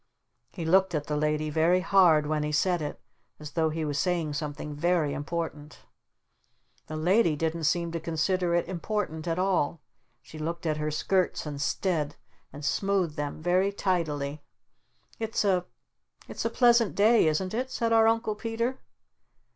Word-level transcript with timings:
He 0.51 0.65
looked 0.65 0.95
at 0.95 1.05
the 1.05 1.15
Lady 1.15 1.51
very 1.51 1.81
hard 1.81 2.25
when 2.25 2.41
he 2.41 2.51
said 2.51 2.81
it 2.81 2.99
as 3.39 3.51
though 3.51 3.69
he 3.69 3.85
was 3.85 3.99
saying 3.99 4.33
something 4.33 4.73
very 4.73 5.13
important. 5.13 5.81
The 6.87 6.95
Lady 6.95 7.35
didn't 7.35 7.65
seem 7.65 7.91
to 7.91 7.99
consider 7.99 8.55
it 8.55 8.67
important 8.67 9.27
at 9.27 9.37
all. 9.37 9.79
She 10.23 10.39
looked 10.39 10.65
at 10.65 10.77
her 10.77 10.89
skirts 10.89 11.45
instead 11.45 12.15
and 12.51 12.65
smoothed 12.65 13.15
them 13.15 13.43
very 13.43 13.71
tidily. 13.71 14.41
"It's 15.19 15.45
a 15.45 15.65
It's 16.27 16.45
a 16.45 16.49
pleasant 16.49 16.95
day 16.95 17.27
isn't 17.27 17.53
it?" 17.53 17.69
said 17.69 17.93
our 17.93 18.07
Uncle 18.07 18.33
Peter. 18.33 18.79